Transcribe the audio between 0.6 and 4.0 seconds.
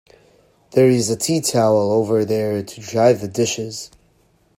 There is a tea towel over there to dry the dishes